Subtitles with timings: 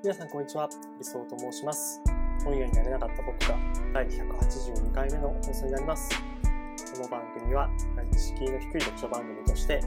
[0.00, 0.68] 皆さんこんにちは。
[0.96, 2.00] 理想と申します。
[2.44, 3.58] 本屋になれなかった僕が
[3.92, 6.08] 第182回目の放送になります。
[6.94, 7.68] この番組は
[8.12, 9.80] 敷居の低い読書番組として、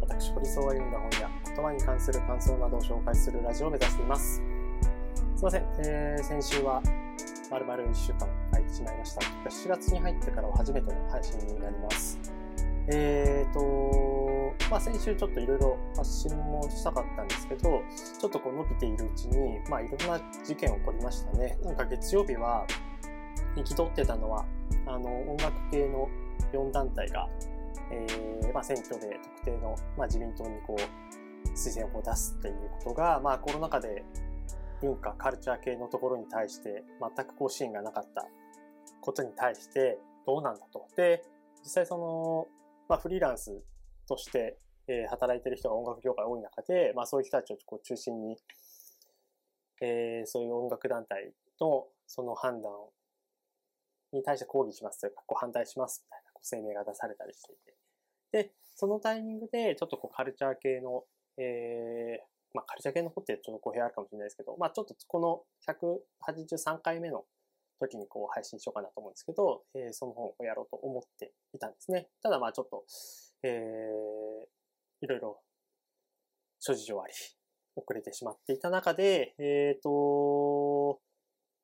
[0.00, 4.42] 私、堀荘が読んだ本や言葉に関する感想などを紹介するラジオを目指しています。
[5.36, 6.82] すいません、えー、先週は
[7.50, 8.20] 丸々1週間
[8.52, 9.20] 空いてしまいました。
[9.20, 12.18] 7月に入ってからは初めての配信になります。
[12.88, 17.82] えーと、まあ先週ちょっといろいろ発信もしたかったですけど、
[18.20, 21.58] ちょっとこう伸びているうちに、まあいろんな事件起こりましたね。
[21.62, 22.66] なんか月曜日は、
[23.56, 24.44] 憤ってたのは、
[24.86, 26.08] あの、音楽系の
[26.52, 27.28] 4団体が、
[27.92, 32.54] えー、まあ選挙で特定の、まあ自民党にこう、推薦を出すっていう
[32.84, 34.04] ことが、まあコロナ禍で
[34.80, 36.84] 文化、カルチャー系のところに対して
[37.16, 38.26] 全くこう支援がなかった
[39.00, 40.86] ことに対してどうなんだと。
[40.96, 41.22] で、
[41.62, 42.46] 実際その、
[42.88, 43.62] まあフリーランス
[44.06, 44.58] として、
[44.90, 48.36] えー働いてる人が音楽業界多い中で、まあそういう人たちをこう中心に、
[49.80, 52.72] えーそういう音楽団体のその判断
[54.12, 57.76] に対して抗議しますというか、こう反対しますみたいなこう声明が出されたりしていて。
[58.32, 61.04] で、そのタイミングでちょっとこうカルチャー系の、
[61.38, 67.24] えーまあカルチャー系の方ってちょっと語弊あるかもしれないですけど、まあちょっとこの183回目の
[67.78, 72.08] 時にこう配信しようかなと思うんですけど、えーその本をやろうと思っていたんですね。
[72.22, 72.84] ただまあちょっと、
[73.44, 74.59] えー
[75.02, 75.40] いろいろ
[76.58, 77.12] 諸事情あり、
[77.76, 81.00] 遅れてしまっていた中で、えっ、と、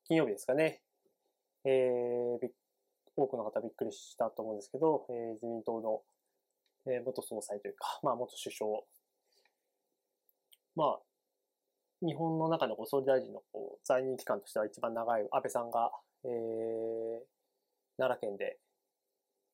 [0.05, 0.81] 金曜日ですかね、
[1.65, 2.49] えー
[3.19, 6.01] 多くの方びっくりしたと思うんですけど、えー自民党の、
[6.85, 8.69] えー元総裁というか、まあ元首相、
[10.75, 10.99] まあ、
[12.05, 15.91] 日本の中の総理大臣のこう在任期間としては一番長い安倍さんが、
[16.25, 17.37] えー
[17.97, 18.59] 奈良県で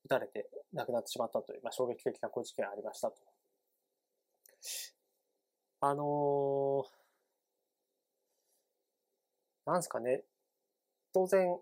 [0.03, 3.15] 撃たれて亡くなってしまったという、まあ、衝撃的なこう事件がありましたと。
[5.81, 7.03] あのー
[9.65, 10.23] なんですかね、
[11.13, 11.57] 当然、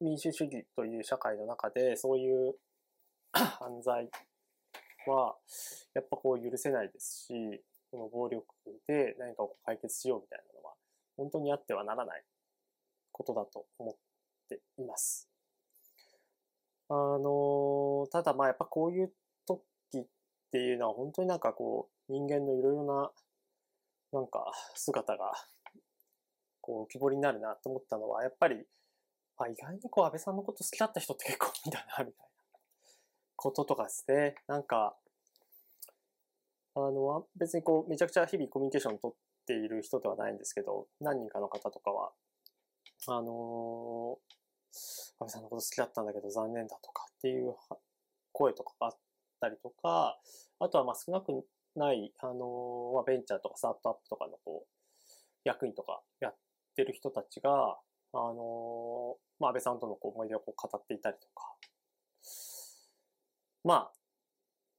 [0.00, 2.54] 民主主義という社会の中で、そういう
[3.32, 4.10] 犯罪
[5.06, 5.36] は、
[5.94, 8.44] やっぱこう許せないですし、この暴力
[8.86, 10.74] で何かを解決しようみたいなのは、
[11.16, 12.22] 本当にあってはならない
[13.10, 13.94] ことだと思っ
[14.48, 15.30] ています。
[16.90, 19.12] あの、ただまあやっぱこういう
[20.54, 23.10] っていうのは本当になんかこう人間のいろいろな
[24.12, 25.32] なんか姿が
[26.60, 28.62] こう浮き彫りになるなと思ったのはやっぱり
[29.36, 32.12] あ意外にこう安倍さんのこと好きだった人って結構いいなみたいな
[33.34, 34.36] こととかですね。
[34.46, 34.94] なんか
[36.76, 39.16] あの別にこうめちゃくちゃ日々コミュニケーションを取っ
[39.46, 42.12] ている人ではないんですけど何人かの方とかは
[43.08, 44.18] あの
[44.72, 47.56] 安倍さんのこと好きだったんだけど残念だとかっていう
[48.30, 48.96] 声とかがあっ
[49.40, 50.18] たりとか、
[50.60, 51.32] あとはまあ少なく
[51.76, 54.68] ない、あのまあ、ベンチャーとかスタートアップとかのこう
[55.44, 56.36] 役員とかやっ
[56.76, 57.78] てる人たちが、
[58.12, 61.54] あのまあ、安倍さんとのこう思い出をこう語っていたりとか、
[63.64, 63.92] まあ、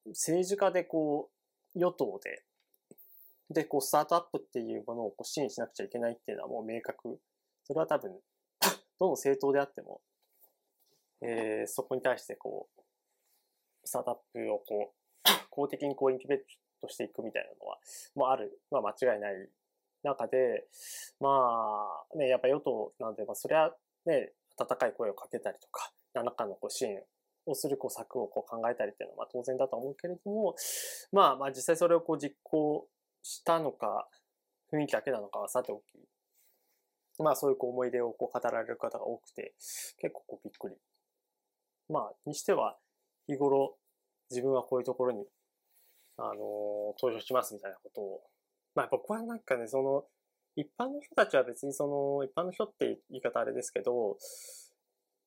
[0.10, 1.30] 政治家でこ
[1.76, 2.44] う、与党で、
[3.50, 7.20] で、こう、スタートアップっていうものをこう支援しなくちゃいけないっていうのはもう明確。
[7.64, 8.12] それは多分、
[9.00, 10.02] どの政党であっても、
[11.22, 12.82] えーそこに対してこう、
[13.86, 14.96] スタートアップをこう、
[15.50, 16.40] 公的にこうインキュベー
[16.82, 17.80] トしていくみたいなのは、
[18.16, 19.50] もうある、まあ間違いない
[20.04, 20.68] 中で、
[21.20, 23.76] まあね、やっぱ与党なんで、まあそれは
[24.06, 27.04] ね、温かい声をかけたりとか、何らかのこう支援
[27.46, 30.56] をするこう策をこう考えたりっていうのはまあ当然だと思うけれども、
[31.12, 32.88] まあまあ実際それをこう実行
[33.24, 34.08] したのか、
[34.72, 35.84] 雰囲気だけなのかはさておき、
[37.20, 39.54] まあそういうこう思い出をこう語られる方が多くて、
[39.98, 40.76] 結構こうびっくり。
[41.88, 42.78] まあにしては
[43.28, 43.78] 日頃
[44.30, 45.26] 自分はこういうところに、
[46.18, 46.36] あのー
[47.02, 48.22] 登場しますみたいなことを、
[48.74, 50.06] まあ僕はなんかね、その、
[50.56, 54.18] 一般の人たちは別にその、一般の人って言い方あれですけど、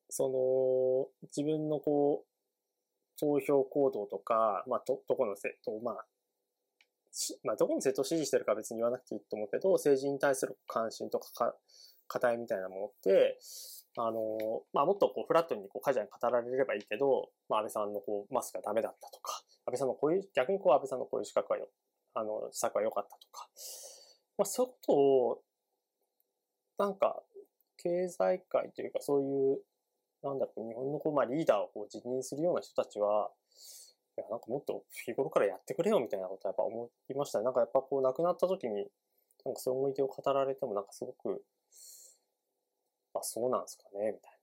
[0.08, 6.06] その、自分のこう、投票行動とか、まあ、ど、どこの政党、まあ、
[7.42, 11.54] まあ、どこの政党を支持してるか別に言わなくていいと思うけど、政治に対する関心とかか
[12.06, 13.38] 課題みたいなものって、
[14.00, 21.68] あの、まあ、もっとこう、フラットにこう、カジュアルに語られればいいけど、まあ、安倍さんのこう、マスクがダメだったとか、安倍さんのこういう、逆にこう、安倍さんのこういう資格はよ、
[22.14, 23.48] あの、施策は良かったとか、
[24.38, 25.42] まあ、そういうことを、
[26.78, 27.22] なんか、
[27.76, 29.58] 経済界というか、そういう、
[30.22, 33.30] なんだろう、日本のこう、まあ、リーダーをこう、辞任するような人たちは、
[34.16, 37.44] いや、なんかもっと日頃からやってくれよみたいなことはやっぱ思いましたね。
[37.44, 38.90] なんかやっぱこう亡くなった時に、
[39.44, 41.42] なんかそういう思い出を語られてもなんかすごく、
[43.18, 44.38] あ、そうなんですかね、みたいな。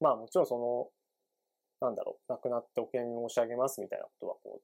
[0.00, 0.90] まあもちろんその、
[1.86, 4.62] なんだろう、亡くなってお悔やみ申し上げますみたいなことはこう、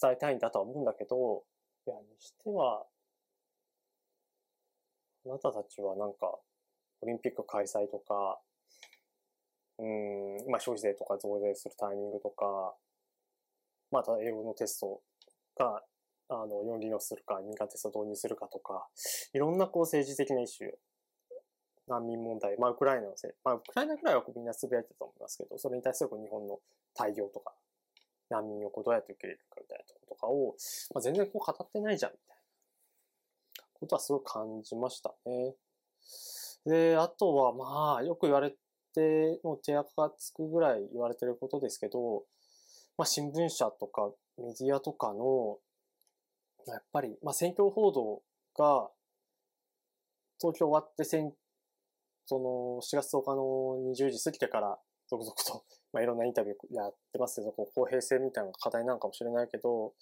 [0.00, 1.44] 伝えたいんだとは思うんだけど、
[1.86, 2.86] いや、にしては、
[5.26, 6.38] あなたたちはなんか、
[7.02, 8.40] オリンピック開催とか、
[9.78, 12.74] うん、まあ消費税とか増税するタイミングとか、
[13.90, 15.02] また英語のテスト
[15.58, 15.82] が、
[16.28, 18.88] あの、4利用するか、民間テスト導入するかとか、
[19.32, 20.70] いろんなこう政治的なイシュー、
[21.88, 26.58] 難民問題、まあウクライナのせい、まあウクライナぐらいはみんなつぶやいてたと思いますけど、それに対する日本の
[26.94, 27.52] 対応とか、
[28.28, 30.56] 難民をこうどうやって受け入れるかみたいなところとかを、
[30.94, 35.54] まあ、全然こう語ってないじゃんみたいなことはすごい感じましたね。
[36.66, 38.50] で、あとはまあ、よく言われ
[38.94, 42.24] て、もう手垢がつくぐらい言われてることですけど、
[42.98, 45.58] まあ新聞社とかメディアとかの、
[46.66, 48.22] やっぱり、まあ選挙報道
[48.56, 48.90] が、
[50.40, 51.36] 投票終わって選挙、
[52.26, 54.78] その4月10日の20時過ぎてから
[55.08, 59.94] 続々と、 まあ、いろんなインタビューやってますけど、こう公平性みたいな課題なのかもしれないけど、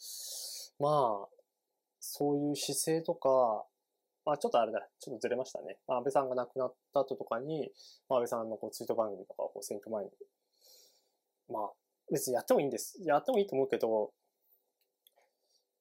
[0.78, 1.28] まあ、
[2.00, 3.66] そういう姿勢とか、
[4.24, 5.78] まあちょっとあれだ、ちょっとずれましたね。
[5.86, 7.70] まあ、安倍さんが亡くなった後とかに、
[8.08, 10.10] まあ、安倍さんのこうツイート番組とかをこう選挙前に、
[11.48, 11.72] まあ
[12.10, 12.96] 別にやってもいいんです。
[13.02, 14.12] やってもいいと思うけど、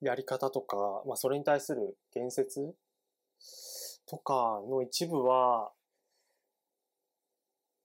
[0.02, 2.76] やり方とか、まあそれに対する言説
[4.06, 5.72] とかの一部は、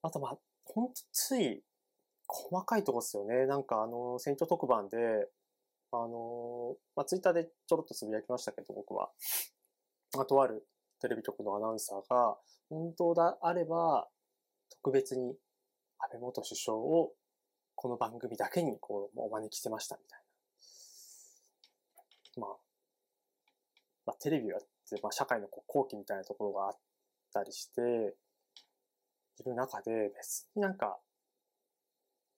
[0.02, 1.62] あとまあ、ほんとつい
[2.26, 3.46] 細かいとこですよね。
[3.46, 4.96] なんかあの、選挙特番で、
[5.90, 9.10] あの、まあツイッターでちょろっとつぶやきましたけど、僕は。
[10.18, 10.66] あとある
[11.00, 14.08] テレビ局のアナウンサーが、本当であれば、
[14.70, 15.36] 特別に
[15.98, 17.12] 安倍元首相を
[17.74, 20.20] この番組だけにこうお招きしてましたみたい
[22.36, 22.46] な。
[22.46, 22.56] まあ、
[24.06, 24.60] まあ、テレビは、
[25.02, 26.78] まあ、社会のこう後期みたいなところがあっ
[27.32, 28.14] たりして、
[29.40, 30.98] いる中で、別になんか、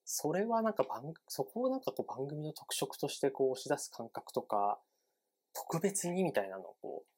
[0.05, 4.79] それはなんか番、そこをなんかこう番組の特色としてこう押し出す感覚とか、
[5.53, 7.11] 特別にみたいなのをこう、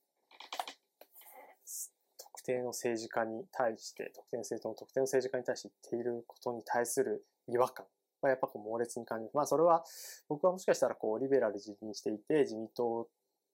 [2.17, 7.85] 特定の政治家に対して、特定の政党の特定の政治家に対して言っていることに対する違和感
[8.21, 9.31] はやっぱこう猛烈に感じる。
[9.33, 9.83] まあそれは
[10.27, 13.07] 僕はもしかしたらこうリベラル辞任していて自民党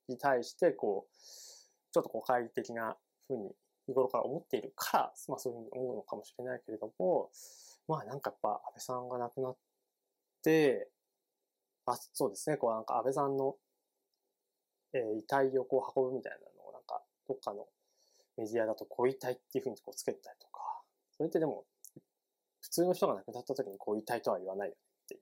[0.07, 1.15] に対してこう
[1.91, 2.95] ちょっとこう懐疑的な
[3.27, 3.51] ふうに
[3.89, 7.29] 日頃から思っているから、まあそういうふうに思うのかもしれないけれども、
[7.87, 9.57] まあなんかやっぱ安倍さんが亡くなっ
[10.43, 10.89] て、
[11.85, 13.55] あ、そうですね、こうなんか安倍さんの、
[14.93, 17.67] えー、遺体をこう運ぶみたいなのをなんかどっかの
[18.37, 20.61] メディアだとご遺体っていうふうにこうつけたりとか、
[21.17, 21.65] それってでも
[22.61, 25.21] 普通の人が亡くなった時にこう遺体とは言わないよねっていう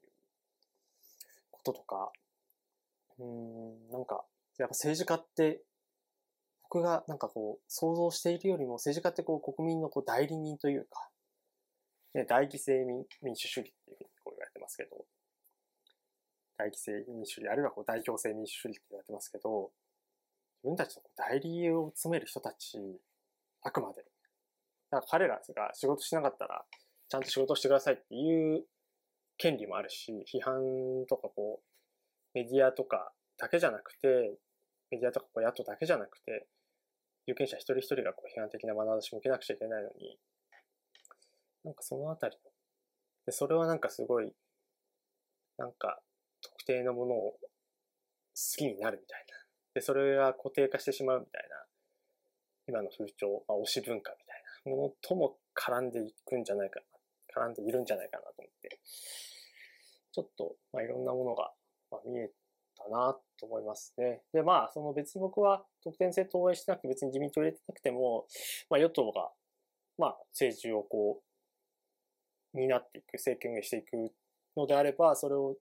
[1.52, 2.12] こととか、
[3.20, 4.26] うん、なんか、
[4.60, 5.62] やっぱ政治家って、
[6.70, 11.10] 僕がなんかこう想像しているよりも政治家ってこう国民のこう代理人というか、
[12.14, 15.06] ね、大犠牲民民主主義っていうふうにこう言われてますけど、
[16.58, 19.72] 大犠牲民主主義、あるいはこう代表制民主主義って言われてますけど、
[20.64, 22.80] 自分たちの代理を務める人たち、
[23.62, 24.04] あくまで。
[24.92, 26.66] だから彼らが仕事しなかったら、
[27.10, 28.66] ちゃんと仕事してくださいっていう
[29.38, 31.66] 権利もあるし、批判とかこう、
[32.34, 34.38] メディアとかだけじゃなくて、
[34.92, 36.48] メディアとかこう野党だけじゃなくて、
[37.28, 40.18] 有権者一人一人がこう批判的な眼差しも受けなくちゃいけないのに、
[41.64, 42.38] なんかそのあたり、
[43.26, 44.34] で、それはなんかすごい、
[45.58, 46.02] なんか
[46.42, 47.40] 特定のものを好
[48.56, 49.36] きになるみたいな。
[49.74, 51.66] で、それが固定化してしまうみたいな、
[52.68, 56.80] 今の風潮、まあ、推し文化みたいなものとも絡んでいくんじゃないか
[57.36, 58.80] な、絡んでいるんじゃないかなと思って、
[60.14, 61.52] ちょっと、まあ、いろんなものが、
[61.92, 62.32] まあ、見え
[62.90, 64.22] なと思いますね。
[64.34, 68.26] で、まあ、その別に僕は得点性投影してなくて別に自民党入れてなくても、
[68.70, 69.30] まあ、与党が、
[69.98, 71.22] まあ、政治をこ
[72.54, 74.14] う、担っていく、政権運営していく
[74.56, 75.56] のであれば、それを、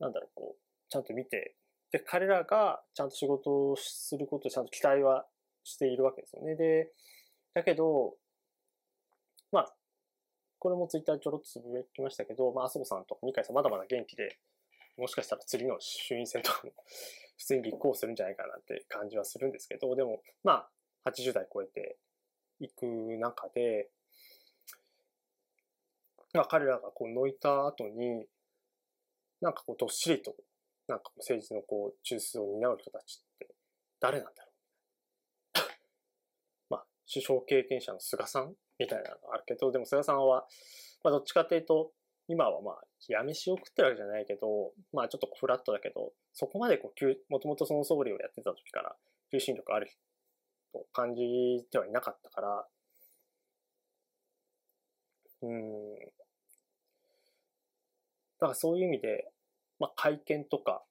[0.00, 1.54] なんだろう、こう、ちゃんと見て、
[1.92, 5.26] で、彼らがちゃんと仕事をすることをちゃんと期待は
[5.62, 6.56] しているわけですよね。
[6.56, 6.90] で、
[7.54, 8.14] だけど、
[9.52, 9.74] まあ、
[10.58, 14.38] これもツイッターちょろっとつぶやきましたけど、まあ、麻生さんとか二階さんまだまだ元気で、
[14.96, 16.72] もしかしたら次の衆院選とかも
[17.38, 20.68] 普通に立候補するんじゃないかなって感じはするんですけど、でも、ま
[21.04, 21.98] あ、80代超えて
[22.60, 23.90] いく中で、
[26.32, 28.26] まあ、彼らがこう、抜いた後に、
[29.40, 30.36] なんかこう、どっしりと、
[30.86, 33.54] なんか政治のこう、中枢を担う人たちって
[34.00, 34.52] 誰なんだろ
[35.56, 35.68] う？
[36.70, 40.46] まあ、首相経験者の菅さんみたいなのがあるけど、でも菅さんは、
[41.02, 41.92] まあどっちかっていうと、
[42.28, 48.96] 今はまあ、冷や飯を食ってるわけじゃないけど、まあちょっとフラットだけど、そこまでこう、もともとその総理をやってた時から
[49.30, 49.90] 求心力ある
[50.72, 52.66] と感じてはいなかったから、
[55.42, 55.94] うん。
[55.94, 56.10] だ
[58.40, 59.30] からそういう意味で、
[59.78, 60.82] まあ会見とか、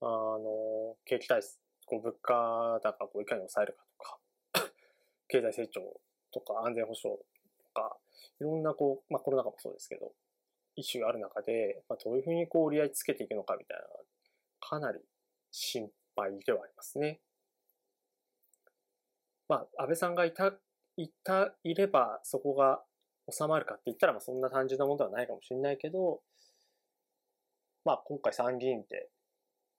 [0.00, 4.18] あの、景気対策、こう物価高をいかに抑えるか
[4.52, 4.70] とか、
[5.28, 6.00] 経済成長
[6.32, 7.24] とか安全保障と
[7.72, 7.96] か、
[8.40, 10.12] いろんなこう、まあコロナ禍もそうですけど、
[10.76, 13.84] イシューある中で、まあ、どういうふうにこう折り合いつけていくのかみたいな、
[14.60, 15.00] かなり
[15.50, 17.20] 心配ではありますね。
[19.48, 20.52] まあ、安倍さんがいた、
[20.96, 22.82] いた、いればそこが
[23.30, 26.20] 収まるかって言ったら、まあそんな単純なものではないかもしれないけど、
[27.84, 29.08] まあ今回参議院で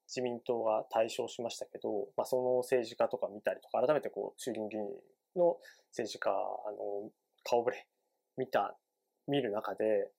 [0.07, 4.83] 自民党が対象しましたけど、まあその政治家とか見たりとか、改めてこう衆議院議員
[5.35, 5.57] の
[5.91, 6.33] 政治家あ
[6.71, 7.09] の
[7.43, 7.87] 顔ぶれ
[8.37, 8.77] 見た、
[9.27, 10.11] 見る中で、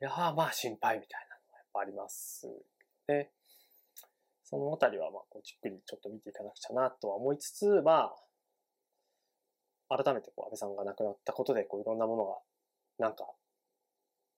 [0.00, 2.48] いやまあ心配みたいなのがやっぱあります
[3.08, 3.30] ね。
[4.44, 8.10] そのあたりはまあこうじっくりちょっと見ていかなくちゃなとは思いつつ、ま
[9.88, 12.38] あ、改めてこう安倍さんが亡くなったことでこういろんなものが、
[13.08, 13.26] なんか、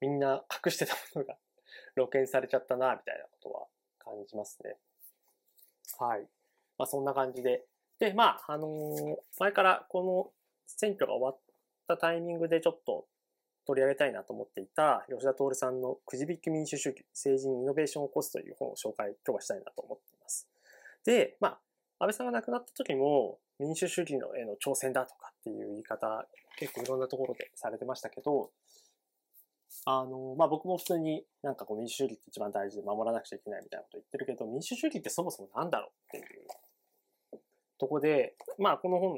[0.00, 1.36] みんな隠してたものが
[1.94, 3.66] 露見されちゃったな、みたいなことは
[3.98, 4.76] 感じますね。
[5.98, 6.22] はい。
[6.78, 7.66] まあそんな感じで。
[7.98, 10.32] で、まあ、あのー、前からこの
[10.66, 11.40] 選挙が終わっ
[11.86, 13.06] たタイミングでちょっと
[13.66, 20.48] 取り上げたいなと思っていた吉田徹さんのくじ引き民主主義、政治にイノベーションを起こすという本を紹介、今日はしたいなと思っています。
[21.04, 21.60] で、まあ、
[22.04, 26.26] 安倍さんが亡くなった時も民主主義のへの挑戦だとかっていう言い方、
[26.58, 28.50] 結構いろんなところでされてましたけど、
[29.84, 37.38] あの、まあ、僕も普通になんかこう民主主義って一番大事で守らなくちゃいけないみたいなこと言ってるけど、民主主義ってそもそもなんだろうっていう
[37.78, 39.14] とこで、まあ、この本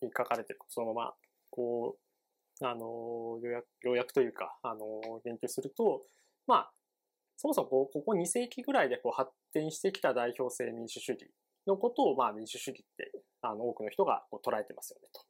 [0.00, 1.14] に書かれてる、そのまま、
[1.50, 2.01] こう、
[2.64, 6.02] あの、要約、要約というか、あの、言及すると、
[6.46, 6.72] まあ、
[7.36, 11.28] そもそもこここ2世紀ぐらいでこう発展してきた代表性民主主義
[11.66, 15.22] のことを、まあ民主主義って、あの、多くの人がこう捉えてますよね、と。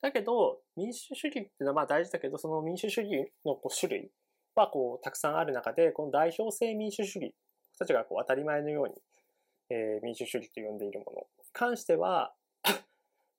[0.00, 4.10] だけど、民主主義っていうのはまあ大事だけど、その民主主義のこう種類
[4.54, 7.34] はこうたくさんある中で、この代表性民主主義、
[7.78, 8.94] たちがこう当たり前のように、
[9.70, 12.32] えー、民主主義と呼んでいるものに関しては、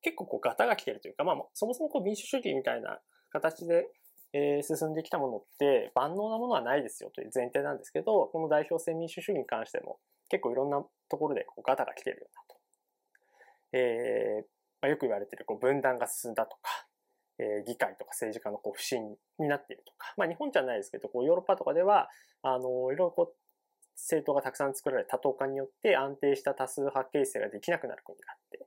[0.01, 2.99] 結構こうガタが来てるというか、まあ、そもそもこう民主主義みたいな
[3.31, 3.87] 形で、
[4.33, 12.59] えー、進んできたものって万能なものはないですよという前提なんですけど、この代表性民主主義に関しても結構いろんなところでこうガタが来てるよなと。
[13.73, 14.45] えー
[14.81, 16.87] まあ、よく言われているこう分断が進んだとか、
[17.37, 22.09] えー、議会とか政治家のこう不信になっているとか、まあ日本じゃないですけど、こうヨーロッパとかでは、
[22.41, 23.35] あの、いろいろこう
[23.95, 28.65] 政党がたくさん作られ多党化によって安定した多数派形成ができなくなる国があって、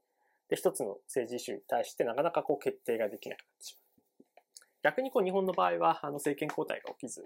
[0.53, 3.83] で、一つの政治イシューに対してなかなかこう決定ができなくなってしまう。
[4.85, 7.25] 逆にこう日本の場合は、あの政権交代が起きず、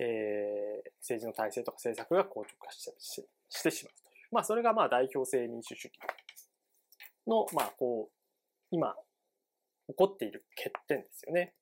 [0.00, 2.90] えー、政治の体制とか政策が硬直化し
[3.50, 4.28] してしまうという。
[4.32, 5.92] まあそれがまあ代表性民主主義
[7.26, 8.12] の、まあこう、
[8.70, 8.94] 今、
[9.88, 11.52] 起こっている欠点ですよね。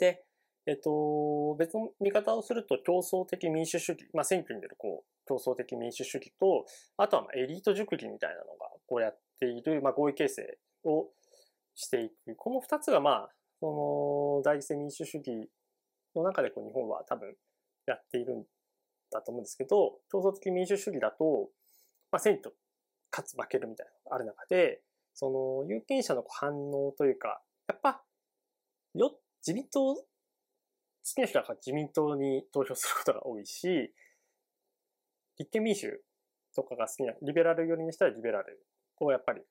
[0.00, 0.24] で、
[0.66, 6.66] えっと、別の見方をすると競争的民主主義、まあ選挙に出るこう、競争的民主主義と、
[6.96, 11.08] あとはまあエリート熟議みたいなのがこうやってている、まあ、合意形成を
[11.74, 12.36] していく。
[12.36, 13.28] この二つが、まあ、
[13.60, 15.50] その、大性民主主義
[16.14, 17.34] の中でこう日本は多分
[17.86, 18.44] やっているん
[19.10, 21.50] だと思うんですけど、競争的民主主義だと、
[22.12, 22.54] まあ、選挙
[23.10, 24.80] 勝つ負けるみたいなのがある中で、
[25.14, 28.02] その、有権者の反応というか、やっぱ、
[28.94, 30.06] よ、自民党、好
[31.02, 33.92] きな人は自民党に投票することが多いし、
[35.38, 36.00] 立憲民主
[36.54, 38.64] とかが好きな、リベラル寄りにしたらリベラル
[39.04, 39.42] をやっぱり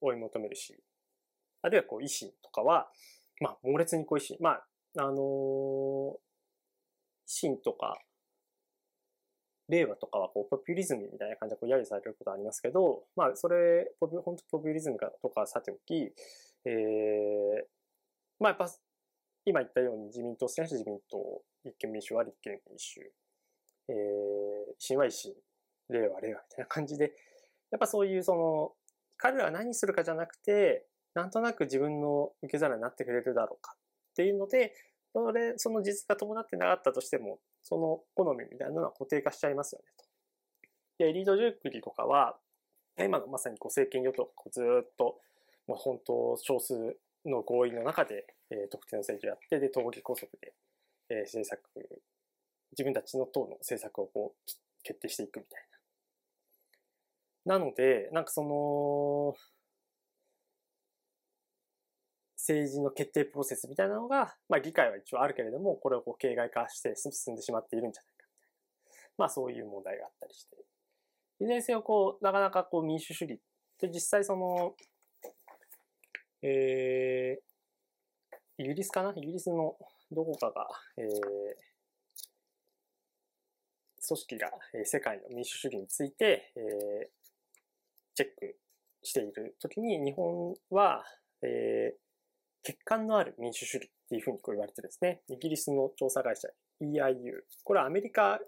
[0.00, 0.76] 追い求めるし、
[1.62, 2.88] あるいはこう維新とかは、
[3.40, 4.64] まあ猛烈にこう維新、まあ、
[4.98, 6.16] あのー、維
[7.26, 7.98] 新とか、
[9.68, 16.12] 令和とかはこうポピュリズムみたいな感じでこう揶揄されることありますけど、まあそれ、ポピュ本当ポピュリズムかとかさておき、
[16.66, 17.64] えー、
[18.38, 18.68] まあやっぱ
[19.46, 23.00] 今言ったように自民党、好きな人自民党、立憲民主は立憲民主、
[23.88, 25.32] えー、維新は維新、
[25.88, 27.12] 令和令和みたいな感じで、
[27.70, 28.72] やっぱそういうその
[29.16, 33.78] 彼らは何するかじゃなくて、なんとなく自分の受け皿になってくれるだろうかっ
[34.16, 34.74] ていうので、
[35.12, 40.04] それ、その実が伴ってなかったとしても、その好みみたいなのは固定化しちゃいますよねと。
[40.98, 42.36] で、リード熟議とかは、
[42.98, 45.20] 今のまさにこう政権与党がずっと、
[45.66, 50.52] もう本当少数の合意の中で、えー、特定の政治をやって、で、党議拘束で、
[51.08, 51.60] えー、政策、
[52.72, 54.50] 自分たちの党の政策をこう
[54.82, 55.73] 決定していくみたいな。
[57.44, 59.36] なので、なんかその、
[62.36, 69.06] 政治の決定プロセスみたいなのが、まあ議会は一応あるけれども、これをこう形骸化して進んでしまっているんじゃないかみたいな。
[69.16, 70.56] まあそういう問題があったりして。
[71.40, 73.38] いずれにせよこう、なかなかこう民主主義っ
[73.78, 74.76] て実際その、
[76.42, 79.12] えー、イギリスかな？
[79.16, 79.76] イギリスの
[80.12, 81.06] どこかが、えー、
[84.06, 84.52] 組織が、
[84.84, 87.08] 世界の民主主義について、えー、
[88.14, 88.56] チェック
[89.02, 91.04] している時に日本は、
[91.42, 96.48] えー、欠陥のある民主主義っていうふうにこう言われてですね、イギリスの調査会社
[96.80, 98.38] EIU、これはアメリカ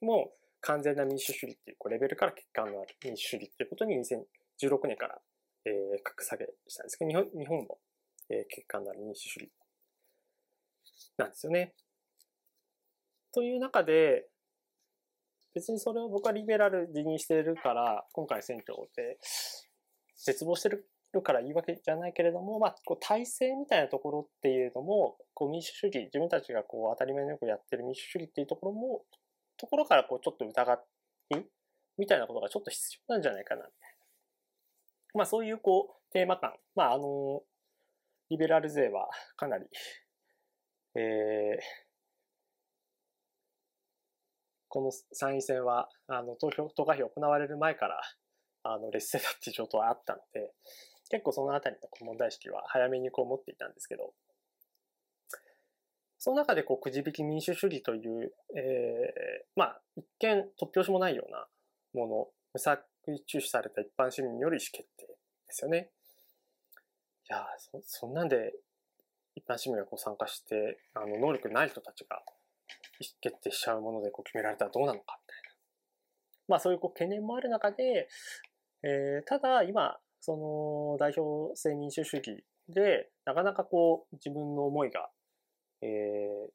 [0.00, 5.18] も完全な民主主義っていうこうレベルから欠陥のある民主主義っていうことに2016年から、
[5.66, 7.78] えー、格下げしたんですけど、日本日本も、
[8.30, 9.50] えー、欠陥のある民主主義
[11.18, 11.74] なんですよね。
[13.32, 14.26] という中で、
[15.54, 19.18] 別にそれを僕はリベラル辞任してるから、今回選挙で
[20.16, 20.88] 絶望してる
[21.22, 29.02] からいいわけじゃないけれども、まあ、こう体制みたいなところっていうのも、こう民主主義、自分たちがこう当たり前のよくやってる民主主義っていうところも、
[29.58, 30.78] ところからこうちょっと疑い
[31.98, 33.90] みたいなことがちょっと必要なんじゃないかな、みたい
[35.14, 35.18] な。
[35.18, 36.54] まあそういうこうテーマ感。
[36.74, 37.42] まああの、
[38.30, 39.66] リベラル勢はかなり、
[40.94, 41.02] えー、
[44.72, 48.00] この参院選は、あの、投票、投開票行われる前から、
[48.62, 50.50] あの、劣勢だっていう状況はあったので、
[51.10, 54.14] 結構そのあたりの問題意識は早めにこう持っていたんですけど、
[56.16, 61.46] その中でこう、くじ引き民主主義という、えー、まあ、一見突拍子もないような
[61.92, 65.14] もの、無作為中止された一般市民による意思決定で
[65.50, 65.90] すよね。
[67.28, 68.54] いやそ、そんなんで
[69.34, 72.22] 一般市民がこう参加して、あの、能力ない人たちが
[73.20, 75.52] 決定しちゃうものでこう決められたらどうなのかみたいな。
[76.48, 78.08] まあそういうこう懸念もある中で、
[78.82, 85.10] えー、ただ今、その代表性民主主義で、なかなかこう自分の思いが、
[85.82, 86.50] えー、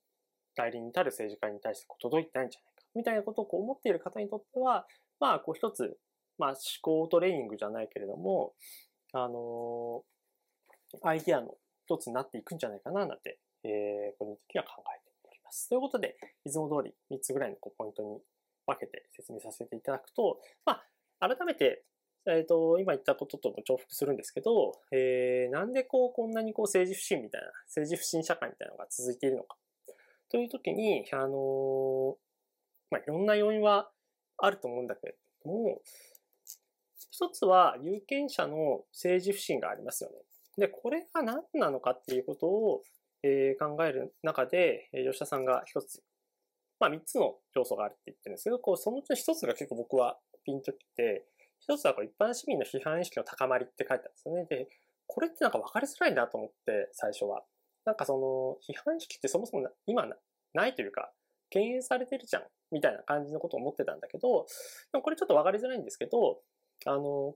[0.55, 4.85] 代理に至る政治家に対してこう届いてないんじゃないか、みたいなことをこう思っている方にとっては、
[5.19, 5.97] まあこう一つ、
[6.37, 8.53] まあ思考トレーニングじゃないけれども、
[9.13, 15.06] あのー、アイディアの一つになっていくんじゃないかな、なんて、えー、個人的には考えて
[15.47, 15.69] ます。
[15.69, 18.19] ということで、いつも通り3つぐらいのポイントに
[18.67, 20.81] 分けて説明させていただくと、ま
[21.19, 21.83] あ、改めて、
[22.27, 29.55] えっ、ー、と、今言ったことと重複するんですけど、えー、なんでこう、こんなにこう政治不信みたいな、政治不信社会みたいなのが続いているのか。
[30.29, 32.15] という時に、あのー、
[32.91, 33.89] まあ、いろんな要因は
[34.37, 35.81] あると思うんだけれども、
[37.09, 40.17] 一つは有権者の政治不信がありますよね。
[40.57, 42.83] で、これが何なのかっていうことを、
[43.27, 46.01] えー、考える中で、えー、吉田さんが一つ、
[46.79, 51.25] まあ三つの要素があるって言ってるんですけど、こう、そのうちの一つが結構僕はピンときて、
[51.59, 54.45] 一つはこう一般市民の批判意識の高まりって書いてあるんですよね。
[54.45, 54.69] で、
[55.07, 57.43] これってなんか分かりづらいなと思って、最初は。
[57.85, 60.05] なんかその、批判意識ってそもそも今
[60.53, 61.11] ないというか、
[61.49, 64.45] 敬遠されてるじゃん、みたいな感じのことを思ってたんだけど、
[64.91, 66.41] でもこれちょっと分かりづらいんですけど、
[66.85, 67.35] あの、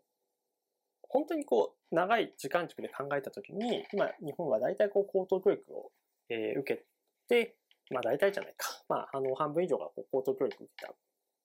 [1.12, 5.91] 本当にこう、長い時間軸で考えたときに、今、日本は大体こう、高等教育を、
[6.30, 6.86] えー、受け
[7.28, 7.58] て、
[7.91, 8.67] まあ大体じゃないか。
[8.88, 10.93] まあ、あの、半分以上がこう高等教育を受けた。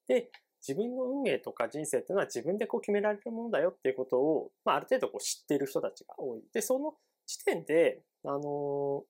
[0.06, 0.30] で、
[0.66, 6.42] 自分の運命とか人生っていうのは自分でこう決められるものだよっていうことを、まあある程度こう知っている人たちが多い。
[6.52, 6.94] で、その
[7.26, 9.02] 時点で、あのー、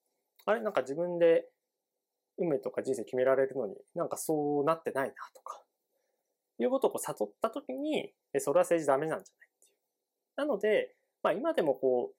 [0.46, 1.46] あれなんか自分で
[2.38, 5.62] 運命とか人生決められるのになんかそうなってないなとか、
[6.58, 9.45] いうことをこう悟ったときに、それは政治ダメなんじゃない？
[10.36, 12.16] なので、まあ今でもこう、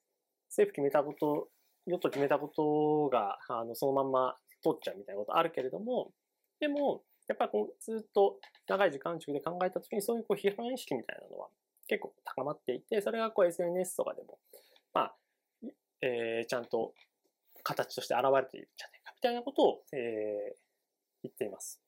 [0.48, 1.48] 政府決めたこと、
[1.86, 6.12] 与党決めたことが、あの、そのまんま通っちゃうみたいなことあるけれども、
[6.60, 11.48] でも、やっぱりこうずっと長い時間軸で考えたときにそういうこう批判意識みたいなのは
[11.86, 14.38] 結構高まっていて、それがこう SNS とかでも、
[14.94, 15.14] まあ、
[16.02, 16.94] えー、ちゃんと
[17.62, 20.56] 形として現れているんじゃないかみたいなことを、えー、
[21.24, 21.80] 言っています。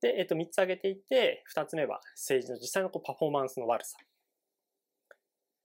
[0.00, 3.96] で、えっ、と、3つ挙げていて、2つ目は政治の実際のこうパフォーマンスの悪さ。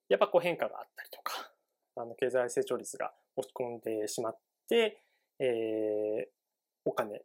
[0.10, 1.52] やっぱこう変化があったりとか、
[1.96, 5.04] あの、経済成長率が落ち込んでしまって、
[5.40, 6.30] えー、
[6.86, 7.22] お金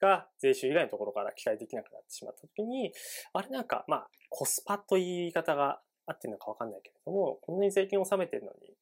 [0.00, 2.92] が税収以外のところから期待できなくなってしまったときに、
[3.32, 8.74] あれなんか、まあ、コスパという言い方が合ってるのかわかんないけれども、こんなに税金を納めてるのに、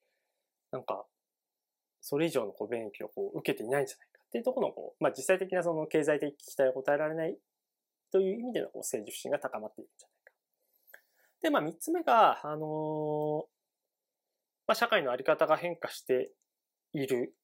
[0.70, 1.04] なんか、
[2.00, 7.36] それ以上のこう便益をこう受けていないんじゃないっていうところのこう、まあ、実際的なその経済的期待を応えられない
[8.12, 10.32] という意味でのこう政治不信が高まっているんじゃないか。
[11.42, 13.46] で、まあ、三つ目が、あの、
[14.66, 16.30] まあ、社会のあり方が変化して
[16.92, 17.34] いる。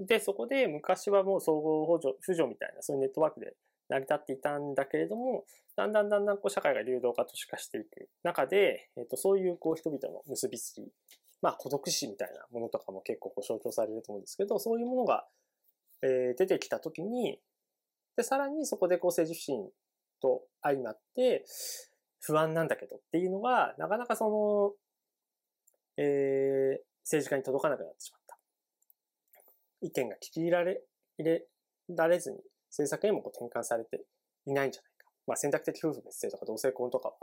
[0.00, 3.54] で、そこで昔はもう総合補助、扶助みたいなそういうネットワークで
[3.88, 5.44] 成り立っていたんだけれども、
[5.76, 10.82] だんだんだんだんこう社会が流動化都市化していく中で、えっ、と、そういうこう人々の結びつき、
[11.42, 15.26] まあ孤独死みたいなものとかも結構こう象徴されると思うんですけど、そういうものが
[16.04, 17.40] え、出てきたときに、
[18.16, 19.70] で、さらにそこでこう政治不信
[20.20, 21.44] と相まって、
[22.20, 24.72] 不安なんだけどっていうのが、なかなかその、
[25.96, 28.38] えー、政治家に届かなくなってしまった。
[29.80, 30.82] 意見が聞き入れられ、
[31.18, 31.46] 入れ
[31.90, 32.38] られずに、
[32.70, 34.04] 政策にもこう転換されて
[34.46, 35.10] いないんじゃないか。
[35.26, 37.14] まあ、選択的夫婦別姓とか同性婚とかは、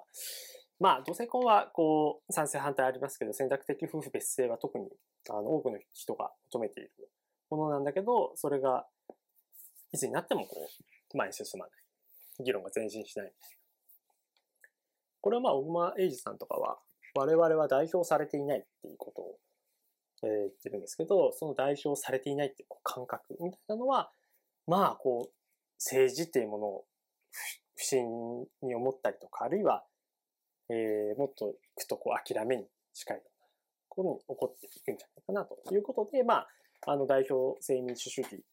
[0.79, 4.89] まあ、同性婚は、こう、賛成反対ありますけど、選択的夫婦別姓は特に、
[5.29, 6.91] あの、多くの人が求めている
[7.55, 8.87] ものなんだけど、それが、
[9.91, 10.69] いつになっても、こ
[11.13, 12.43] う、前に進まない。
[12.43, 13.33] 議論が前進しない。
[15.21, 16.79] これはまあ、小熊英二さんとかは、
[17.15, 19.39] 我々は代表されていないっていうことを、
[20.23, 24.11] え、言ってるんですけど、その代表されていないっていう感覚みたいなのは、
[24.67, 25.33] まあ、こう、
[25.77, 26.85] 政治っていうものを
[27.75, 28.05] 不審
[28.61, 29.83] に思ったりとか、あるいは、
[30.69, 33.47] えー、もっといくとこう諦めに近いような
[33.89, 36.47] ことに起こっていくんじゃないかなということで、まあ、
[36.87, 38.43] あの代表性民主主義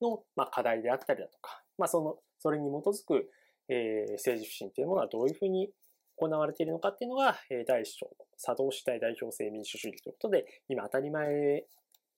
[0.00, 3.30] の、まあ、課題であったりだとか、まあ、その、それに基づく、
[3.68, 5.70] えー、政治不信というものはどういうふうに
[6.16, 11.64] 行われているのかっていうのが、えー、第一章作動主体代表性民主主義ということで、今当たり前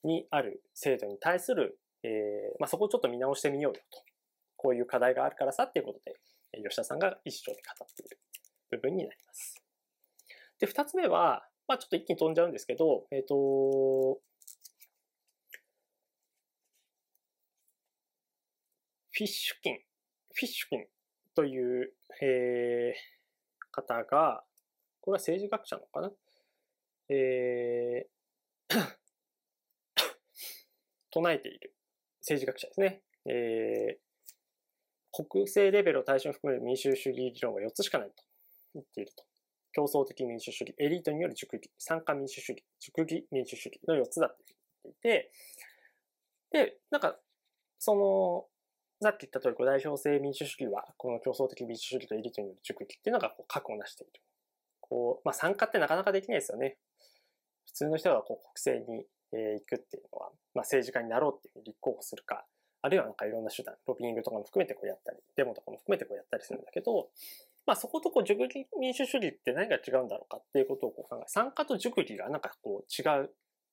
[0.04, 2.11] にある制度に対する、えー、
[2.61, 4.02] まあ、そこをちょっと見直してみようよと。
[4.57, 6.14] こういう課題があるからさっていうことで、
[6.62, 8.18] 吉田さんが一章で語っている
[8.70, 9.54] 部分になります。
[10.59, 14.18] で、二つ目は、まあちょっと一気に飛んじゃうんですけど、えっ、ー、と、
[19.18, 19.78] フィッシュキン、
[20.33, 20.85] フィッシュキン
[21.35, 24.44] という、えー、方が、
[25.00, 26.12] これは政治学者のかな？
[27.09, 28.78] えー、
[31.11, 31.74] 唱えている。
[32.20, 33.02] 政治学者ですね。
[33.24, 38.22] えー、国政レベルを対象に含める民主主義理論は4つしかないと
[38.74, 39.24] 言っていると。
[39.72, 44.54] 競争的民主主義、エリートによる熟議、参加民主主義、熟議民主主義の4つだって
[44.85, 45.33] 言って
[46.52, 47.18] いて、で、なんか、
[47.81, 48.48] その、
[49.00, 54.12] さっき言った通り、こう代表性民主主義は、この競争的民主主義とエリートによる熟議っていうのがこう核をなしている。
[54.80, 56.78] こう、まあ参加ってなかなかできないですよね。
[57.64, 62.44] 普通の人がこう国政に、え行くっていうのは、まあ政治家になろうっていうふうに立候補するか、
[62.82, 67.08] あるいはなんかいろんな手段、ロビングとかも含めてこうやったり、デモとかも含めてこうやったりするんだけど、
[67.66, 73.30] まあそことこう熟議民主主義って何が違うんだろうかっていうことをこう考え、参加と熟議がなんかこう違う、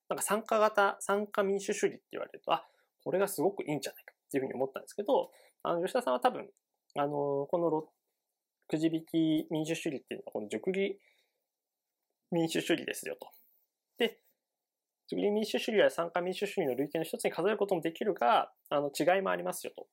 [0.10, 2.68] なんか参加型、参加民主主義って言われると、あ、
[3.04, 5.32] これがすごくいいんじゃないかっていうふうに思ったんですけど、
[5.64, 6.48] あの、吉田さんは多分、
[6.96, 7.88] あの、この
[8.68, 10.98] くじ引き民主主義っていうのは、この熟議
[12.32, 13.28] 民主主義ですよと。
[13.98, 14.20] で、
[15.08, 19.88] 熟議民主主義や参加民主主義の類型の一つに数えることもできるが、あの、違いもありますよと。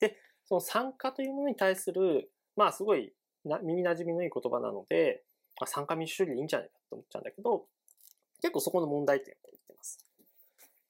[0.00, 3.12] で、その参加というものに対する、まあ、すごい
[3.44, 5.22] な耳馴染みのいい言葉なので、
[5.60, 7.66] まあ、参加民主主義でいいんじゃないかと思っちゃうんだけど、
[8.42, 9.98] 結構そこの問題点を言ってます。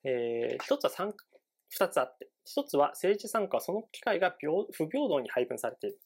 [0.04, 1.24] えー、一つは参加、
[1.68, 4.34] 二つあって、一つは政治参加はその機会が
[4.72, 5.98] 不平等に配分されている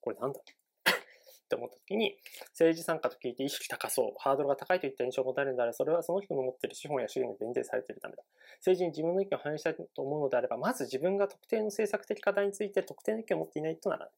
[0.00, 0.10] こ。
[0.10, 0.40] れなんだ？
[0.40, 2.16] って思った時に、
[2.52, 8.22] 政治参加と聞いて意識高そう、ハードルが高いといった印象を持たれるのであれば、それはその人の持っている資本や資源が限定されているためだ。
[8.64, 14.14] 政治に自分の意見を反映したいと思うのであれば、まず自分が特定の政策的課題について特定の意見を持っていないとならない。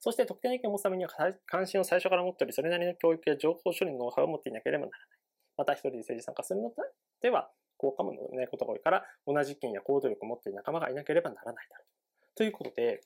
[0.00, 1.10] そして特定の意見を持つためには
[1.46, 5.08] 関心を最初から持っており、それなりの教育や情報処理のノウハウを持っていなければならない。
[5.56, 6.72] また一人で政治参加するの
[7.22, 12.36] では、効果もないことが多いから、同じ意見や行動力を持っている仲間がいなければならないだろう。
[12.36, 13.00] ということで、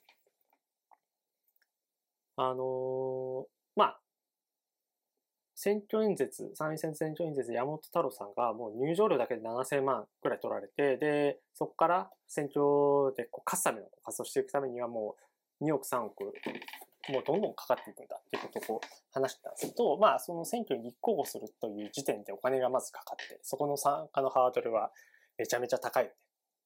[2.37, 3.99] あの、まあ、
[5.55, 15.15] 選挙演説、参院選選挙演説山本太郎さんがもう入場料だけで7000万くらい取られて、で、そこから選挙でこう勝つための活動していくためにはも
[15.59, 16.31] う2億3億
[17.09, 24.91] もうどんどんかかっていくんだっていうことを話してたんですけど、まあその選挙に立候補するという時点でお金がまずかかって、そこの参加のハードルは
[25.37, 26.15] めちゃめちゃ高いよね。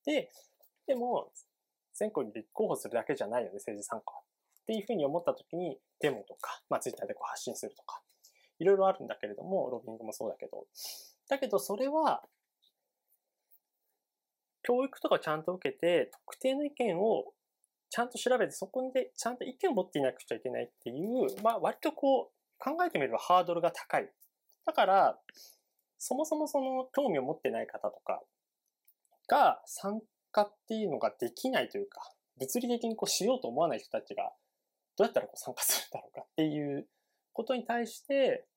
[0.06, 0.32] で、
[0.88, 1.32] でも、
[1.94, 4.20] 選挙に立候補するだけじゃないよね、政治参加は。
[4.20, 8.02] っていうふうに思った時に、デモとか、まあツイッターでこう発信するとか、
[8.60, 10.66] いろいろあるんだけれども、ロビングもそうだけど、
[11.30, 12.24] だけどそれは、
[14.64, 17.34] 教育とかちゃんと受けて、特定の意見を
[17.94, 24.10] ちゃんと調べて、そこでちゃんと意見を持っていなくちゃいけないっていう、まあ割とこう、考えてみればハードルが高い。
[24.66, 25.20] だから、
[26.00, 28.20] そもそもその興味を持ってない方とか
[29.28, 30.02] が参
[30.32, 32.02] 加っていうのができないというか、
[32.40, 34.32] 物理的にこうしようと思わない人たちが
[34.98, 36.88] どうやったらこう参加するんだろうかっていう
[37.32, 38.48] ことに対して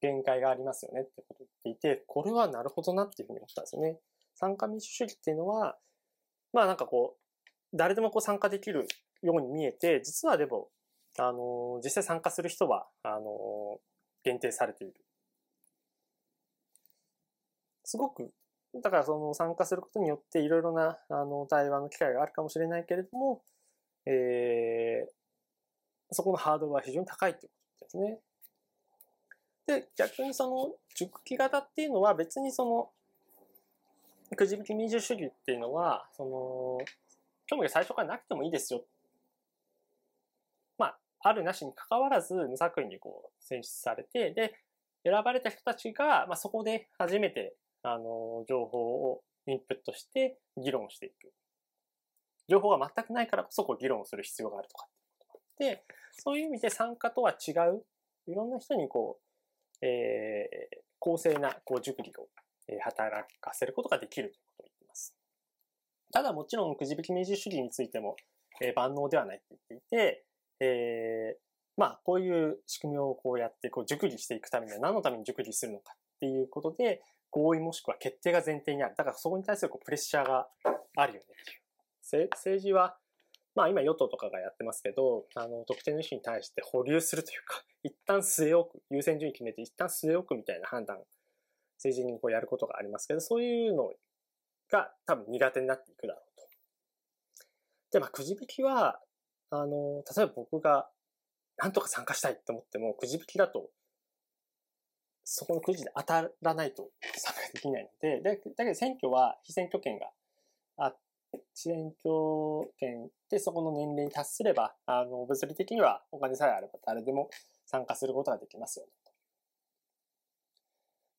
[0.00, 3.98] 限界がありますよねってことを言っていて、これはなるほどなっていうふうに思ったんですよね。
[4.34, 5.76] 参加民主主義っていうのは、
[6.54, 7.25] まあなんかこう、
[7.74, 8.86] 誰でもこう参加できる
[9.22, 10.68] ように見えて、実はでも、
[11.18, 13.80] あの、実際参加する人は、あの、
[14.22, 14.94] 限定されている。
[17.84, 18.32] すごく、
[18.82, 23.42] だからその参加することによっていろいろな、あの、対話の機会があるかもしれないけれども、
[24.06, 25.10] えー、
[26.10, 28.20] そこのハードルは非常に高いということですね。
[29.66, 32.90] で、逆にその、熟期型っていうのは別にその、
[34.36, 36.78] くじ引き民主主義っていうのは、その、
[37.46, 38.84] 興味が最初からなくてもいいですよ。
[40.78, 44.54] まあ、あるなしに関わらず無作為にこう選出されて、で、
[45.04, 48.78] 選ばれた人たちが、まあ、そこで初めて、あの、情報
[49.10, 51.32] をインプットして議論していく。
[52.48, 57.84] 情報が全くないからこそこう議論する必要があるとかって、そういう意味で参加とは違う、
[58.26, 59.18] いろんな人にこ
[59.82, 62.28] う、えー、公正なこう熟理を
[62.80, 64.75] 働かせることができるということを言っています。
[66.12, 68.16] ただもちろんくじ引き民主主義についても、
[68.62, 70.24] えー、万能ではないと言っていて、
[70.60, 71.40] えー、
[71.76, 78.94] まあこういう仕組みをこうやってこう熟理していくためには何のために熟理するのかっていうことで、合意もしくは決定が前提にある。
[78.96, 80.48] だからそこに対するこうプレッシャーが
[80.96, 82.28] あるよねっていう。
[82.32, 82.96] 政治は、
[83.54, 90.98] まあ今与党とかがやってますけど、あの、特定の意思に対して保留するというか、一旦据え置く、優先順位決めて一旦据え置くみたいな判断、
[91.78, 93.94] 政治にこうやることがありますけど、そういうのを
[94.70, 96.48] が多分苦手になっていくだろうと。
[97.92, 99.00] で、まあくじ引きは、
[99.50, 100.88] あの、例えば僕が
[101.56, 103.70] なんとか参加したいと思っても、くじ引きだと
[105.28, 110.06] そこのくじで当たらないと参加できないので、だだけど選挙は非選挙権が
[110.76, 110.98] あっ
[111.32, 117.28] て、選挙権でそこの年齢に達すれば、あの、物理的にはお金さえあれば誰でも
[117.66, 118.86] 参加することができますよ。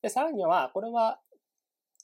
[0.00, 1.20] で、さらには、これは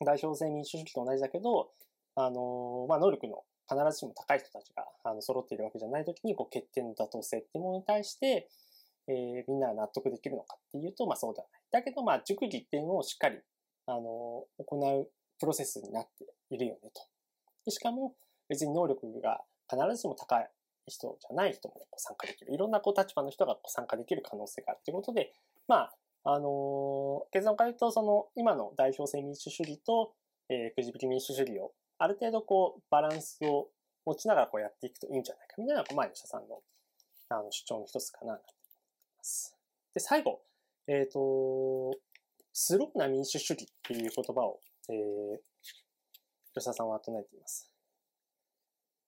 [0.04, 1.70] 代表制民主主義と同じだけど、
[2.16, 8.48] あの、まあ、能力の必ずしも高い人たちがあの揃っているわけじゃないときに、こう、決定の妥当性っていうものに対して、
[9.06, 11.62] えー、みんなが納得できるのかっていうと、まあそうではない。
[11.70, 13.38] だけど、まあ熟議っていうのをしっかり、
[13.86, 17.02] あの、行うプロセスになっているよねと。
[17.64, 18.14] でしかも、
[18.48, 20.48] 別に能力が必ずしも高い
[20.86, 22.52] 人じゃない人も参加できる。
[22.52, 25.32] いろんなこう立場の人が参加できる可能性があるということで、
[25.66, 30.14] まあ、あの、結論から言うと、その、今の代表制民主主義と、
[30.48, 33.68] えー、くじ引き民主主義を、ある程度こう、バランスを
[34.06, 36.60] 持ちながらこうやっていくといいんじゃないか、みたいな、前の社さんの、
[37.28, 38.40] あの、主張の一つかな、ま
[39.22, 39.54] す。
[39.92, 40.40] で、最後、
[40.86, 41.92] えっ、ー、と、
[42.52, 45.38] スローな民主主義っていう言葉を、えー、
[46.54, 47.73] 吉田さんは唱えています。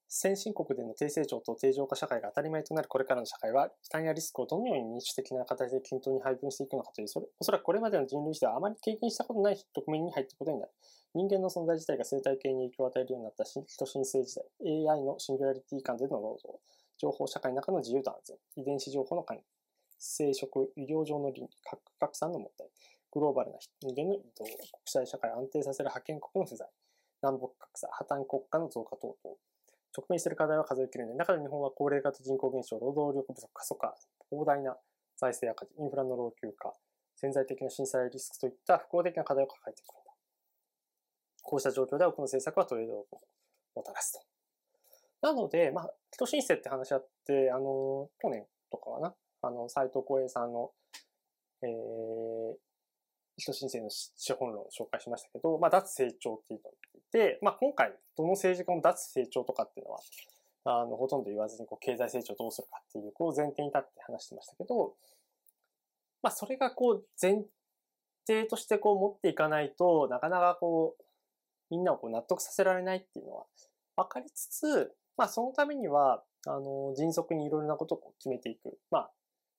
[0.08, 10.72] 先進国での低成長と低上化社会が当たり前となるこれからの社会は、負担やリスクをどのように民主的な形で均等に配分していくのかという、それ、おそらくこれまでの人類史ではあまり経験したことない局面に入っていくことになる。
[11.14, 16.60] 人間の存在自体が生態系に影響を与えるようになった新人新生時代、AI のシングラリティ間での労働、
[16.98, 19.42] 情報社会の中の自由と安全、遺伝子情報の管理、
[19.98, 22.68] 生殖、医療上の倫理、核拡散の問題、
[23.10, 26.68] グローバルな人間の移動、国際社会を安定させる覇権国の不在、
[27.22, 29.36] 南北格差、破綻国家の増加等々。
[29.96, 31.16] 直面している課題は数えきれない。
[31.16, 33.94] 中で日本は高齢化と人口減少、労働力不足、過疎化、
[34.30, 34.76] 膨大な
[35.16, 36.74] 財政赤字、インフラの老朽化、
[37.16, 40.12] 潜在的な震災リスクといった不幸的な課題を抱えているんだ。
[41.42, 43.06] こうした状況で多くの政策はトレードを
[43.74, 44.20] もたらすと。
[45.22, 50.72] なので、まあ、人申請って話あって、あの、去年とかはな、あの、斎藤光栄さんの、
[51.62, 51.70] えー、
[53.36, 60.00] 人申請の資本論を紹介しましたけど、まあ、脱成長っていうのを言っていて、まあ、今回、どの政治家も脱成長とかっていうのは、
[60.64, 64.94] あの、ほとんど言わずに、こう、経済成長どうするかっていう、こう、前提に立って話してましたけど、
[66.22, 67.44] まあ、それがこう、前
[68.26, 71.04] 提としてこう、持っていかないとなかなかこう、
[71.70, 73.44] みんなをこう納得させられないっていうのは
[73.96, 78.78] 分かりつつ、まあ、そのためには、あの、迅速にいろいろなことを決めていく。
[78.90, 79.10] まあ、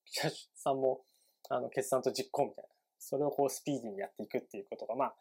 [0.06, 1.02] 記者さんも、
[1.50, 2.77] あの、決算と実行みたいな。
[2.98, 5.14] それをこうスピーディーにやっていくっていうことが、まあ、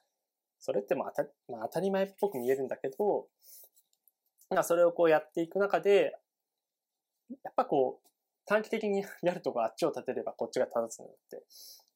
[0.60, 3.28] それってまあ当た,、まあ、当たり前っぽく見えるんだけど、
[4.50, 6.18] まあ、それをこうやっていく中で、
[7.44, 8.08] やっぱこう、
[8.46, 11.44] 短期的にやるとこあっちを立てればこっちが正すのって、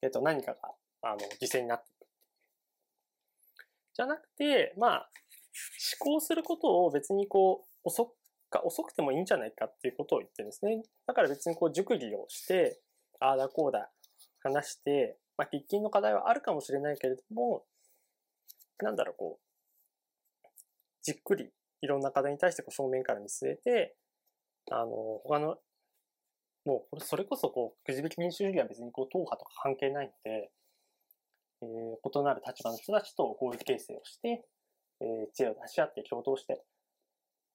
[0.01, 0.59] えっと、何かが、
[1.01, 2.07] あの、犠牲になっていく。
[3.93, 5.09] じゃなくて、まあ、
[6.01, 8.13] 思考することを別にこう、遅
[8.51, 10.83] が遅くてもいいんじゃないかっていうことを言ってるんですね。
[11.07, 12.81] だから別にこう熟議をして、
[13.19, 13.89] ああだこうだ
[14.43, 17.63] 話して、まあ、喫緊の課題はあるかもしれないけれども、
[18.79, 20.47] なんだろう、こう、
[21.01, 21.49] じっくり
[21.81, 23.95] いろんな課題に対してこう正面から見据えて、
[24.69, 24.87] あの、
[25.23, 25.57] 他の、
[26.65, 30.51] もう、それこそこう、くじ引き民主主義は別にこう、党派とか関係ないので、
[31.63, 34.45] えー、異なる立場の人たちと合意形成をして、
[35.01, 36.61] えー、知恵を出し合って共闘して、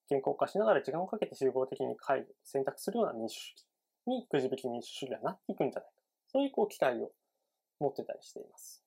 [0.09, 3.67] 健康化しながら時間をかけて集合的に会議選択するような民主主義
[4.07, 5.97] にくじ引き民主主義はなっていくんじゃないか。
[6.29, 7.11] そういうこう期待を
[7.79, 8.83] 持ってたりしています。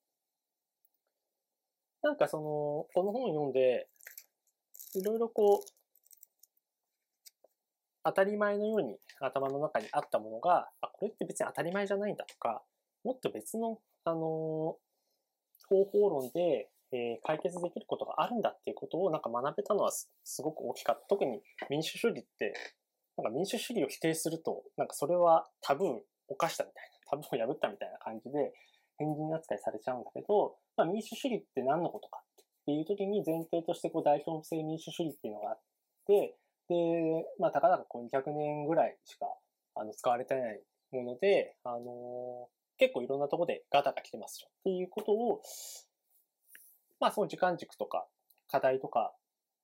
[2.02, 2.44] なんかその、
[2.94, 3.88] この本を読んで、
[4.96, 5.70] いろいろこう、
[8.04, 12.64] 当たり前のように頭の中にあったものが、あ、これって別に当たり前じゃないんだとか、
[13.04, 14.20] もっと別の、あのー、
[15.68, 20.10] 方法論でえー、解決できることがあるんだっていうことをなんか学べたのはす
[20.42, 21.06] ごく大きかった。
[21.08, 22.54] 特に民主主義って、
[23.18, 28.54] なんか民主主義を否定すると、なんかそれはタブーを犯したみたいな、タブーを破ったみたいな感じで、
[29.00, 35.60] 変人扱いされちゃうんだけど、まあ、民主主義って何のことかっていう時に前提としてこう代表性民主主義っていうのがあっ
[36.06, 36.36] て、
[36.68, 36.76] で、
[37.40, 39.26] まあ、たかだかこう200年ぐらいしか
[39.76, 45.42] あの使われてないもので、あのー、結構いろんなとこでガタが来てますよっていうことを、
[47.00, 48.06] まあ、その時間軸とか
[48.48, 49.14] 課題とか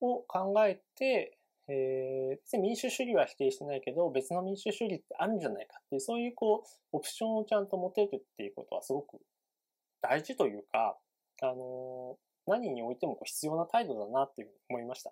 [0.01, 1.34] を考えて、
[1.67, 9.19] えー、別に民主主義は否定してないけど、別の民主主義ってあるんじゃないかっていう、そういうこう、オプションをちゃんと持てるっていうことはすごく
[10.01, 10.97] 大事というか、
[11.41, 15.11] あの、何においてもこう必要な態度だなっていうふうに思いました。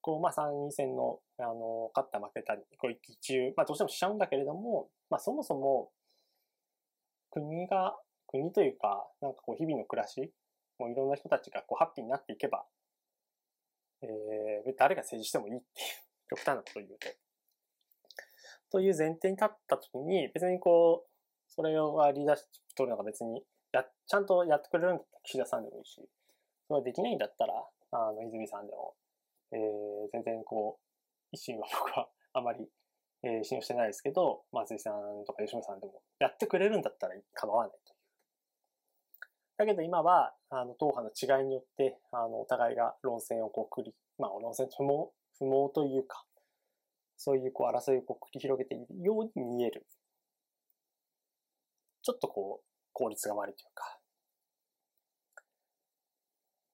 [0.00, 5.90] こう、まあ、参院選の、あの、勝った負けたに、こう一喜中、まあ、どうしてもしちゃうんだけれども、まあ、そもそも、
[7.30, 10.32] 国が、国というか、なんかこう、日々の暮らし、
[10.78, 12.64] もういろんな人たちがこう、ハッピーになっていけば、
[14.00, 14.08] えー、
[14.78, 15.88] 誰が政治してもいいっていう、
[16.30, 17.08] 極端なことを言うと。
[18.70, 21.08] という前提に立ったときに、別にこう、
[21.48, 23.42] それをリーダーシップ取るのが別に、
[23.72, 26.00] や、ちゃんとやってくれるんだったら岸田さんでもいいし、
[26.66, 27.54] それはできないんだったら、
[27.92, 28.94] あの、泉さんでも、
[29.52, 29.58] えー、
[30.12, 30.78] 全然こ
[31.32, 32.68] う、維新は僕はあまり、
[33.22, 37.98] えー、信用してないですけど、松井さんとか吉野さんでも、やってくれるんだったら構わないという。
[39.58, 46.24] だけど今は、あの、党派の違いによって、あの、お互いが論戦をこう繰り、まあ、論戦不毛、不毛というか、
[47.16, 49.86] そういうこう争いをこう繰り広げているように見える。
[52.02, 53.98] ちょっとこう、効率が悪いというか。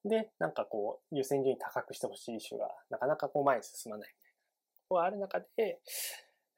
[0.05, 4.35] で、なんかこう、優先順位高くしてほしいイシュが、なかなかこう前に進まないみたいな。
[4.89, 5.81] こうある中で、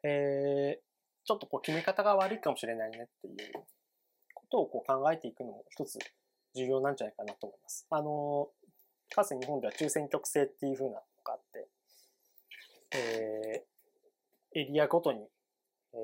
[0.03, 0.87] えー、
[1.25, 3.53] ちょっとこう決め方が悪いかもしれないねっていう
[4.35, 5.99] ことをこう考えていくのも一つ
[6.55, 7.87] 重要なんじゃないかなと思います。
[7.91, 8.49] あの、
[9.15, 11.69] かつ日本では中選挙区制っていう風なのがあって、
[12.95, 15.27] えー、エリアごとに、
[15.95, 15.97] え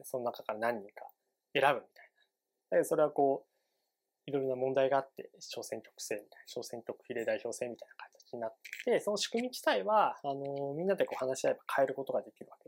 [0.00, 1.06] ー、その中から何人か
[1.52, 2.10] 選ぶみたい
[2.70, 2.78] な。
[2.78, 12.64] で、それはこう、いろいろな問題があって、小選挙区制みたいな、小選挙区比例代表制みたいな形になって、その仕組み自体は、あの、みんなでこう話し合えば変えることができるわけ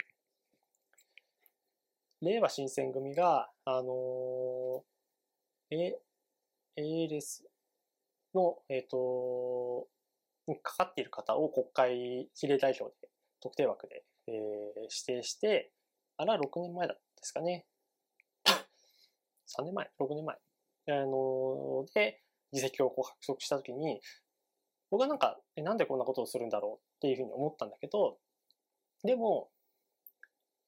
[2.23, 2.33] で。
[2.33, 4.85] 令和新選組が、あの
[5.71, 5.99] え、
[6.77, 7.45] ALS
[8.35, 9.89] の、えっ、ー、と、
[10.63, 13.09] かかっている方を国会比例代表で、
[13.41, 14.35] 特定枠で、えー、
[14.83, 15.73] 指定して、
[16.17, 17.67] あれは6年前だったんですかね。
[19.59, 20.37] 3年前 ?6 年前。
[20.89, 24.01] あの、で、議席をこう獲得したときに、
[24.91, 28.19] 僕はなんか、え、なんでこんなことをするんだろうっていうふうに思ったんだけど、
[29.05, 29.51] でも、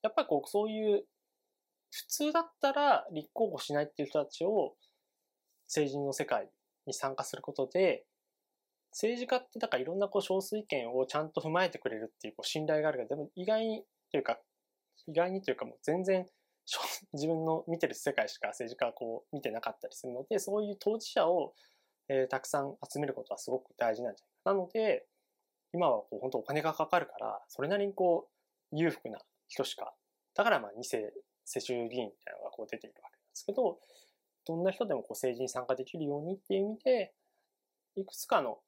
[0.02, 1.04] やっぱりこう、そういう、
[1.90, 4.76] 普通だったら立候補しないっていう人たちを
[5.66, 6.50] 政治の世界
[6.86, 8.04] に参加することで、
[8.92, 14.38] 政治家ってだからいろんなこう少数意見をちゃんと踏まえてくれるっていうこう信頼があるが、でも意外にというか、
[15.06, 16.26] 意外にというかもう全然
[17.12, 21.54] 自分の見てる世界しか政治家はこう見てなかったりするので、そういう当事者を、
[22.08, 24.52] えー、たくさん集めることはすごく大事なんじゃないか。
[24.52, 25.06] なので、
[25.72, 28.28] 今はこう本当お金がかかるから、それなりにこ
[28.72, 29.18] う裕福な
[29.48, 29.94] 人しか、
[30.34, 31.12] だからまあ2世
[31.44, 33.80] 世襲議員みたいなのがこう出ているわけなんですけど、
[34.46, 37.12] どんな人でもこう政治に参加できるようにっていう意味で、
[37.96, 38.58] いくつかの、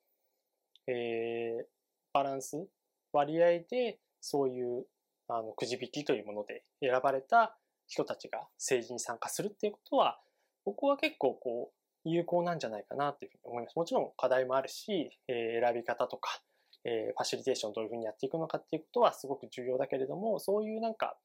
[0.87, 1.64] えー、
[2.12, 2.66] バランス、
[3.12, 4.87] 割合でそういう
[5.28, 7.56] あのくじ引きというもので選ばれた
[7.87, 10.20] 人たちが政治に参加するっていうことは、
[10.64, 13.76] 僕は結構こう、有効なんじゃないかなというふうに思います。
[13.76, 16.42] もちろん課題もあるし、えー、選び方とか、
[16.84, 21.16] えー、ファシリテーションどういうふうにやっていくのかっていうことはすごく重要だけれども、そういうなんか、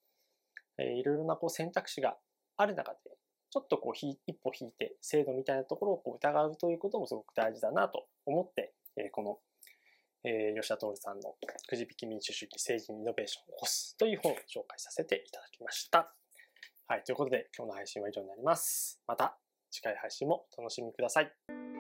[0.78, 2.18] えー、いろいろなこう選択肢が
[2.56, 3.00] ある中で、
[3.52, 9.40] ちょっとこう一歩引いて制度みたいなところをこう疑うということもすごく大事だなと思って、え、この、
[10.24, 11.36] え、吉田徹さんの
[11.68, 16.14] くじ引き民主主義政治にイノベーションを起こすという本を紹介させていただきました。
[16.88, 17.04] はい。
[17.04, 19.02] ということで、今日の配信は以上になります。
[19.08, 19.38] また
[19.72, 21.79] 次回配信もお楽しみください。